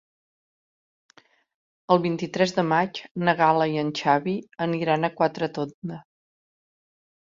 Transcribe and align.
El 1.97 2.01
vint-i-tres 2.07 2.55
de 2.57 2.65
maig 2.71 3.03
na 3.27 3.37
Gal·la 3.45 3.71
i 3.77 3.81
en 3.85 3.95
Xavi 4.03 4.37
aniran 4.69 5.05
a 5.05 5.17
Quatretonda. 5.23 6.05